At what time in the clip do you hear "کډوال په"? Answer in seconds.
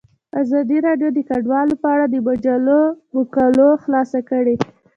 1.29-1.87